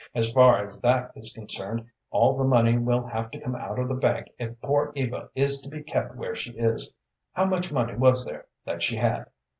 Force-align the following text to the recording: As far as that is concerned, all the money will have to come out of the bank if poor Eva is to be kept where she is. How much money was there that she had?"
As 0.15 0.31
far 0.31 0.65
as 0.65 0.81
that 0.81 1.11
is 1.15 1.31
concerned, 1.31 1.85
all 2.09 2.35
the 2.35 2.43
money 2.43 2.75
will 2.75 3.05
have 3.05 3.29
to 3.29 3.39
come 3.39 3.53
out 3.55 3.77
of 3.77 3.87
the 3.87 3.93
bank 3.93 4.29
if 4.39 4.59
poor 4.59 4.91
Eva 4.95 5.29
is 5.35 5.61
to 5.61 5.69
be 5.69 5.83
kept 5.83 6.15
where 6.15 6.33
she 6.35 6.53
is. 6.53 6.91
How 7.33 7.45
much 7.45 7.71
money 7.71 7.93
was 7.95 8.25
there 8.25 8.47
that 8.65 8.81
she 8.81 8.95
had?" 8.95 9.27